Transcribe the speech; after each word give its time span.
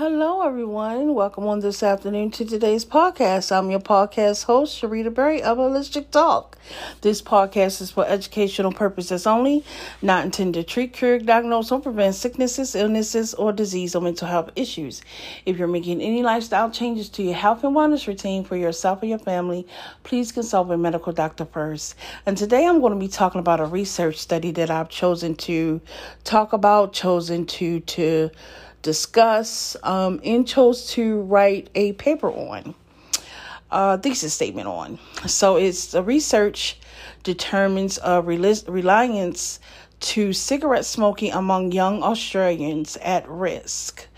everyone. 0.00 1.12
Welcome 1.12 1.48
on 1.48 1.58
this 1.58 1.82
afternoon 1.82 2.30
to 2.30 2.44
today's 2.44 2.84
podcast. 2.84 3.50
I'm 3.50 3.68
your 3.68 3.80
podcast 3.80 4.44
host, 4.44 4.80
Sharita 4.80 5.12
Berry 5.12 5.42
of 5.42 5.58
Holistic 5.58 6.12
Talk. 6.12 6.56
This 7.00 7.20
podcast 7.20 7.82
is 7.82 7.90
for 7.90 8.06
educational 8.06 8.70
purposes 8.70 9.26
only, 9.26 9.64
not 10.00 10.24
intended 10.24 10.66
to 10.66 10.72
treat, 10.72 10.92
cure, 10.92 11.18
diagnose, 11.18 11.72
or 11.72 11.80
prevent 11.80 12.14
sicknesses, 12.14 12.76
illnesses, 12.76 13.34
or 13.34 13.52
disease 13.52 13.96
or 13.96 14.00
mental 14.00 14.28
health 14.28 14.50
issues. 14.54 15.02
If 15.44 15.58
you're 15.58 15.66
making 15.66 16.00
any 16.00 16.22
lifestyle 16.22 16.70
changes 16.70 17.08
to 17.10 17.24
your 17.24 17.34
health 17.34 17.64
and 17.64 17.74
wellness 17.74 18.06
routine 18.06 18.44
for 18.44 18.56
yourself 18.56 19.02
or 19.02 19.06
your 19.06 19.18
family, 19.18 19.66
please 20.04 20.30
consult 20.30 20.68
with 20.68 20.76
a 20.76 20.78
medical 20.78 21.12
doctor 21.12 21.44
first. 21.44 21.96
And 22.24 22.38
today 22.38 22.66
I'm 22.66 22.80
going 22.80 22.92
to 22.92 22.98
be 22.98 23.08
talking 23.08 23.40
about 23.40 23.58
a 23.58 23.66
research 23.66 24.16
study 24.16 24.52
that 24.52 24.70
I've 24.70 24.90
chosen 24.90 25.34
to 25.36 25.80
talk 26.22 26.52
about, 26.52 26.92
chosen 26.92 27.46
to 27.46 27.80
to 27.80 28.30
discuss, 28.88 29.76
um, 29.82 30.18
and 30.24 30.48
chose 30.48 30.86
to 30.86 31.20
write 31.32 31.68
a 31.74 31.92
paper 31.92 32.30
on, 32.30 32.74
uh, 33.70 33.98
thesis 33.98 34.32
statement 34.32 34.66
on. 34.66 34.98
So 35.26 35.56
it's 35.56 35.92
the 35.92 36.02
research 36.02 36.80
determines 37.22 37.98
a 38.02 38.22
reliance 38.22 39.60
to 40.12 40.32
cigarette 40.32 40.86
smoking 40.86 41.32
among 41.32 41.72
young 41.72 42.02
Australians 42.02 42.96
at 43.02 43.28
risk. 43.28 44.08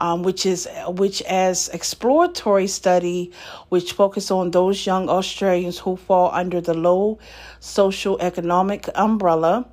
Um, 0.00 0.22
which 0.22 0.46
is 0.46 0.68
which 0.86 1.22
as 1.22 1.68
exploratory 1.70 2.68
study 2.68 3.32
which 3.68 3.92
focus 3.92 4.30
on 4.30 4.52
those 4.52 4.86
young 4.86 5.08
Australians 5.08 5.76
who 5.80 5.96
fall 5.96 6.30
under 6.32 6.60
the 6.60 6.72
low 6.72 7.18
social 7.58 8.16
economic 8.20 8.88
umbrella 8.94 9.66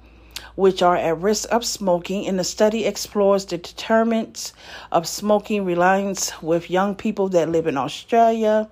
which 0.56 0.82
are 0.82 0.96
at 0.96 1.18
risk 1.20 1.48
of 1.52 1.66
smoking, 1.66 2.28
and 2.28 2.40
the 2.40 2.44
study 2.44 2.86
explores 2.86 3.46
the 3.46 3.58
determinants 3.58 4.54
of 4.92 5.08
smoking 5.08 5.66
reliance 5.66 6.42
with 6.42 6.70
young 6.70 6.96
people 6.96 7.30
that 7.30 7.50
live 7.50 7.68
in 7.68 7.78
Australia. 7.78 8.70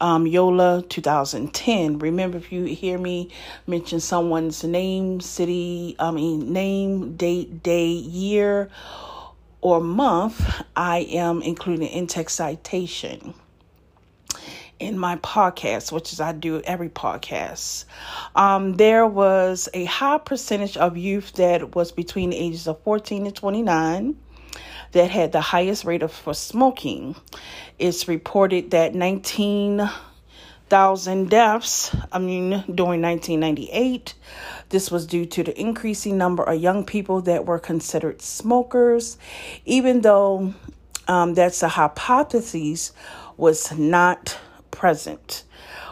Um, 0.00 0.26
YOLA 0.26 0.84
2010. 0.88 1.98
Remember, 1.98 2.36
if 2.36 2.50
you 2.52 2.64
hear 2.64 2.98
me 2.98 3.30
mention 3.66 4.00
someone's 4.00 4.64
name, 4.64 5.20
city, 5.20 5.94
I 5.98 6.10
mean, 6.10 6.52
name, 6.52 7.16
date, 7.16 7.62
day, 7.62 7.86
year, 7.86 8.68
or 9.60 9.80
month, 9.80 10.62
I 10.76 10.98
am 11.10 11.42
including 11.42 11.88
in-text 11.88 12.36
citation 12.36 13.34
in 14.78 14.98
my 14.98 15.16
podcast, 15.16 15.92
which 15.92 16.12
is 16.12 16.20
I 16.20 16.32
do 16.32 16.60
every 16.62 16.88
podcast, 16.88 17.84
um, 18.34 18.74
there 18.74 19.06
was 19.06 19.68
a 19.72 19.84
high 19.84 20.18
percentage 20.18 20.76
of 20.76 20.96
youth 20.96 21.32
that 21.34 21.74
was 21.74 21.92
between 21.92 22.30
the 22.30 22.36
ages 22.36 22.66
of 22.66 22.82
14 22.82 23.26
and 23.26 23.34
29 23.34 24.16
that 24.92 25.10
had 25.10 25.32
the 25.32 25.40
highest 25.40 25.84
rate 25.84 26.02
of 26.02 26.12
for 26.12 26.34
smoking. 26.34 27.16
It's 27.78 28.08
reported 28.08 28.70
that 28.70 28.94
19,000 28.94 31.30
deaths, 31.30 31.96
I 32.12 32.18
mean, 32.18 32.50
during 32.72 33.02
1998. 33.02 34.14
This 34.70 34.90
was 34.90 35.06
due 35.06 35.26
to 35.26 35.44
the 35.44 35.60
increasing 35.60 36.16
number 36.16 36.42
of 36.42 36.58
young 36.60 36.84
people 36.84 37.20
that 37.22 37.46
were 37.46 37.58
considered 37.58 38.22
smokers, 38.22 39.18
even 39.64 40.02
though 40.02 40.54
um, 41.08 41.34
that's 41.34 41.62
a 41.62 41.68
hypothesis 41.68 42.92
was 43.36 43.76
not 43.76 44.38
present. 44.74 45.44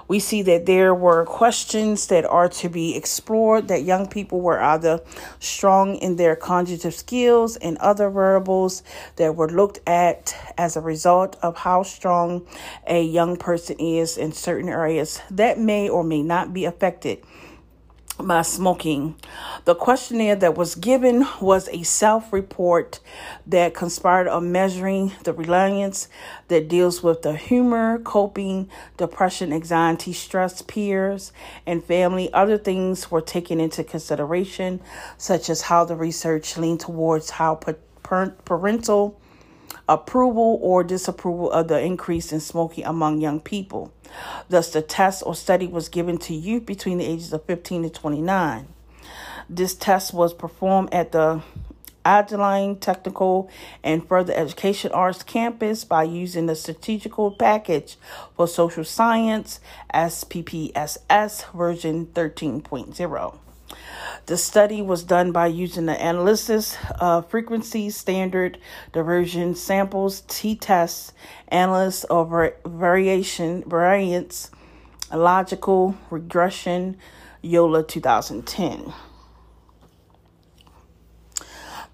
We 0.08 0.18
see 0.18 0.42
that 0.42 0.66
there 0.66 0.94
were 0.94 1.24
questions 1.24 2.08
that 2.08 2.26
are 2.26 2.48
to 2.48 2.68
be 2.68 2.96
explored, 2.96 3.68
that 3.68 3.84
young 3.84 4.08
people 4.08 4.40
were 4.40 4.60
either 4.60 5.00
strong 5.38 5.94
in 5.96 6.16
their 6.16 6.36
cognitive 6.36 6.94
skills 6.94 7.56
and 7.56 7.78
other 7.78 8.10
variables 8.10 8.82
that 9.16 9.36
were 9.36 9.48
looked 9.48 9.80
at 9.88 10.36
as 10.58 10.76
a 10.76 10.80
result 10.80 11.36
of 11.40 11.56
how 11.56 11.82
strong 11.82 12.46
a 12.86 13.02
young 13.02 13.36
person 13.36 13.76
is 13.78 14.18
in 14.18 14.32
certain 14.32 14.68
areas 14.68 15.20
that 15.30 15.58
may 15.58 15.88
or 15.88 16.04
may 16.04 16.22
not 16.22 16.52
be 16.52 16.64
affected 16.64 17.24
by 18.26 18.42
smoking. 18.42 19.14
The 19.64 19.74
questionnaire 19.74 20.36
that 20.36 20.56
was 20.56 20.74
given 20.74 21.26
was 21.40 21.68
a 21.68 21.82
self 21.82 22.32
report 22.32 23.00
that 23.46 23.74
conspired 23.74 24.28
on 24.28 24.52
measuring 24.52 25.12
the 25.24 25.32
reliance 25.32 26.08
that 26.48 26.68
deals 26.68 27.02
with 27.02 27.22
the 27.22 27.36
humor, 27.36 27.98
coping, 27.98 28.68
depression, 28.96 29.52
anxiety, 29.52 30.12
stress, 30.12 30.62
peers, 30.62 31.32
and 31.66 31.84
family. 31.84 32.32
Other 32.32 32.58
things 32.58 33.10
were 33.10 33.20
taken 33.20 33.60
into 33.60 33.84
consideration, 33.84 34.80
such 35.16 35.48
as 35.48 35.62
how 35.62 35.84
the 35.84 35.96
research 35.96 36.56
leaned 36.56 36.80
towards 36.80 37.30
how 37.30 37.60
parental 38.04 39.20
approval 39.92 40.58
or 40.62 40.82
disapproval 40.82 41.50
of 41.50 41.68
the 41.68 41.80
increase 41.80 42.32
in 42.32 42.40
smoking 42.40 42.84
among 42.84 43.20
young 43.20 43.40
people. 43.40 43.92
Thus, 44.48 44.70
the 44.70 44.82
test 44.82 45.22
or 45.26 45.34
study 45.34 45.66
was 45.66 45.88
given 45.88 46.18
to 46.18 46.34
youth 46.34 46.66
between 46.66 46.98
the 46.98 47.04
ages 47.04 47.32
of 47.32 47.44
15 47.44 47.84
to 47.84 47.90
29. 47.90 48.68
This 49.48 49.74
test 49.74 50.14
was 50.14 50.32
performed 50.32 50.92
at 50.92 51.12
the 51.12 51.42
Adelaide 52.04 52.80
Technical 52.80 53.50
and 53.82 54.06
Further 54.06 54.32
Education 54.32 54.92
Arts 54.92 55.22
campus 55.22 55.84
by 55.84 56.02
using 56.04 56.46
the 56.46 56.56
Statistical 56.56 57.30
Package 57.30 57.96
for 58.36 58.48
Social 58.48 58.84
Science 58.84 59.60
SPPSS 59.94 61.52
version 61.52 62.06
13.0. 62.06 63.38
The 64.26 64.36
study 64.36 64.80
was 64.80 65.02
done 65.02 65.32
by 65.32 65.48
using 65.48 65.86
the 65.86 66.00
analysis 66.00 66.76
of 67.00 67.28
frequency 67.28 67.90
standard 67.90 68.56
diversion 68.92 69.56
samples, 69.56 70.22
t-tests, 70.28 71.12
analysis 71.48 72.04
of 72.04 72.32
variation, 72.64 73.64
variance, 73.68 74.52
logical 75.12 75.96
regression, 76.08 76.98
YOLA 77.42 77.82
2010. 77.82 78.92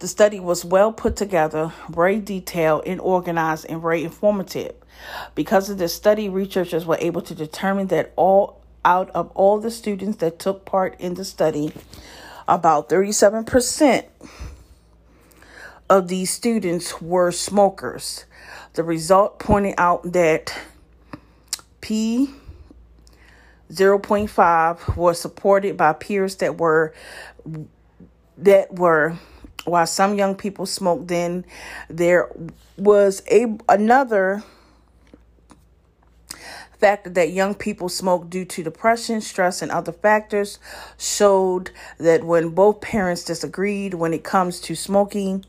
The 0.00 0.06
study 0.06 0.38
was 0.38 0.64
well 0.64 0.92
put 0.92 1.16
together, 1.16 1.72
very 1.88 2.20
detailed 2.20 2.82
and 2.86 3.00
organized, 3.00 3.66
and 3.68 3.80
very 3.80 4.04
informative. 4.04 4.74
Because 5.34 5.70
of 5.70 5.78
this 5.78 5.94
study, 5.94 6.28
researchers 6.28 6.84
were 6.84 6.98
able 7.00 7.22
to 7.22 7.34
determine 7.34 7.86
that 7.88 8.12
all 8.16 8.57
out 8.84 9.10
of 9.10 9.30
all 9.32 9.58
the 9.58 9.70
students 9.70 10.18
that 10.18 10.38
took 10.38 10.64
part 10.64 10.98
in 11.00 11.14
the 11.14 11.24
study, 11.24 11.72
about 12.46 12.88
37% 12.88 14.06
of 15.90 16.08
these 16.08 16.30
students 16.30 17.00
were 17.00 17.32
smokers. 17.32 18.24
The 18.74 18.82
result 18.82 19.38
pointed 19.38 19.74
out 19.78 20.12
that 20.12 20.58
P 21.80 22.30
0.5 23.72 24.96
was 24.96 25.20
supported 25.20 25.76
by 25.76 25.92
peers 25.92 26.36
that 26.36 26.58
were 26.58 26.94
that 28.38 28.74
were 28.74 29.18
while 29.64 29.86
some 29.86 30.16
young 30.16 30.34
people 30.34 30.64
smoked 30.64 31.08
then 31.08 31.44
there 31.88 32.30
was 32.78 33.22
a 33.30 33.58
another 33.68 34.42
factor 36.78 37.10
that 37.10 37.30
young 37.30 37.54
people 37.54 37.88
smoke 37.88 38.30
due 38.30 38.44
to 38.44 38.62
depression, 38.62 39.20
stress, 39.20 39.62
and 39.62 39.70
other 39.70 39.92
factors 39.92 40.58
showed 40.96 41.70
that 41.98 42.24
when 42.24 42.50
both 42.50 42.80
parents 42.80 43.24
disagreed 43.24 43.94
when 43.94 44.14
it 44.14 44.24
comes 44.24 44.60
to 44.60 44.74
smoking, 44.74 45.44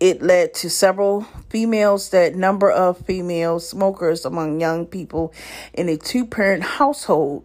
it 0.00 0.22
led 0.22 0.54
to 0.54 0.70
several 0.70 1.22
females 1.50 2.10
that 2.10 2.34
number 2.34 2.70
of 2.70 2.98
female 2.98 3.58
smokers 3.58 4.24
among 4.24 4.60
young 4.60 4.86
people 4.86 5.32
in 5.74 5.88
a 5.88 5.96
two 5.96 6.24
parent 6.24 6.62
household 6.62 7.44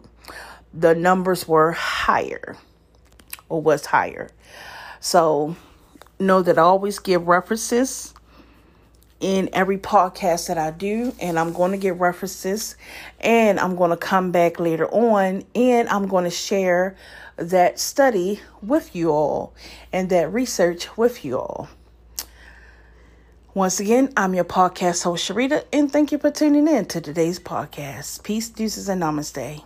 the 0.72 0.94
numbers 0.94 1.46
were 1.46 1.72
higher 1.72 2.56
or 3.48 3.62
was 3.62 3.86
higher. 3.86 4.28
So 5.00 5.56
know 6.18 6.42
that 6.42 6.58
i 6.58 6.62
always 6.62 6.98
give 6.98 7.26
references 7.26 8.14
in 9.20 9.48
every 9.52 9.78
podcast 9.78 10.48
that 10.48 10.58
I 10.58 10.70
do, 10.70 11.14
and 11.20 11.38
I'm 11.38 11.52
going 11.52 11.72
to 11.72 11.78
get 11.78 11.98
references, 11.98 12.76
and 13.20 13.58
I'm 13.58 13.76
going 13.76 13.90
to 13.90 13.96
come 13.96 14.32
back 14.32 14.60
later 14.60 14.88
on, 14.88 15.44
and 15.54 15.88
I'm 15.88 16.08
going 16.08 16.24
to 16.24 16.30
share 16.30 16.96
that 17.36 17.78
study 17.78 18.40
with 18.62 18.94
you 18.94 19.10
all 19.10 19.54
and 19.92 20.10
that 20.10 20.32
research 20.32 20.96
with 20.96 21.24
you 21.24 21.38
all. 21.38 21.68
Once 23.54 23.78
again, 23.78 24.12
I'm 24.16 24.34
your 24.34 24.44
podcast 24.44 25.04
host, 25.04 25.30
Sharita, 25.30 25.64
and 25.72 25.90
thank 25.90 26.10
you 26.10 26.18
for 26.18 26.30
tuning 26.30 26.66
in 26.66 26.86
to 26.86 27.00
today's 27.00 27.38
podcast. 27.38 28.24
Peace, 28.24 28.48
deuces, 28.48 28.88
and 28.88 29.00
namaste. 29.00 29.62